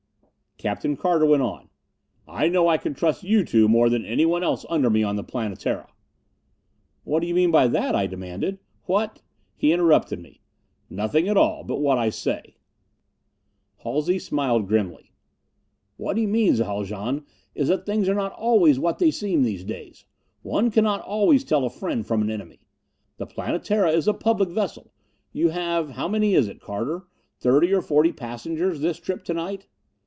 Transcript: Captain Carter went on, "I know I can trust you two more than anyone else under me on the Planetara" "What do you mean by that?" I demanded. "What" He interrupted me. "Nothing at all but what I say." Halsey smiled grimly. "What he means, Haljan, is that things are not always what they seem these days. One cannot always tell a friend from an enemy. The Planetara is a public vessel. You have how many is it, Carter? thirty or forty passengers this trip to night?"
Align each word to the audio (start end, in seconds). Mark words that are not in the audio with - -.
Captain 0.57 0.95
Carter 0.95 1.25
went 1.25 1.41
on, 1.41 1.69
"I 2.27 2.47
know 2.47 2.67
I 2.67 2.77
can 2.77 2.93
trust 2.93 3.23
you 3.23 3.43
two 3.43 3.67
more 3.67 3.89
than 3.89 4.05
anyone 4.05 4.43
else 4.43 4.63
under 4.69 4.91
me 4.91 5.01
on 5.01 5.15
the 5.15 5.23
Planetara" 5.23 5.87
"What 7.03 7.21
do 7.21 7.25
you 7.25 7.33
mean 7.33 7.49
by 7.49 7.67
that?" 7.67 7.95
I 7.95 8.05
demanded. 8.05 8.59
"What" 8.83 9.23
He 9.55 9.73
interrupted 9.73 10.19
me. 10.19 10.39
"Nothing 10.87 11.27
at 11.27 11.35
all 11.35 11.63
but 11.63 11.79
what 11.81 11.97
I 11.97 12.11
say." 12.11 12.57
Halsey 13.77 14.19
smiled 14.19 14.67
grimly. 14.67 15.11
"What 15.97 16.15
he 16.15 16.27
means, 16.27 16.59
Haljan, 16.59 17.25
is 17.55 17.67
that 17.69 17.87
things 17.87 18.07
are 18.07 18.13
not 18.13 18.33
always 18.33 18.77
what 18.77 18.99
they 18.99 19.09
seem 19.09 19.41
these 19.41 19.63
days. 19.63 20.05
One 20.43 20.69
cannot 20.69 21.01
always 21.01 21.43
tell 21.43 21.65
a 21.65 21.71
friend 21.71 22.05
from 22.05 22.21
an 22.21 22.29
enemy. 22.29 22.59
The 23.17 23.25
Planetara 23.25 23.91
is 23.93 24.07
a 24.07 24.13
public 24.13 24.49
vessel. 24.49 24.93
You 25.33 25.49
have 25.49 25.89
how 25.89 26.07
many 26.07 26.35
is 26.35 26.47
it, 26.47 26.61
Carter? 26.61 27.07
thirty 27.39 27.73
or 27.73 27.81
forty 27.81 28.11
passengers 28.13 28.81
this 28.81 28.99
trip 28.99 29.23
to 29.23 29.33
night?" 29.33 29.65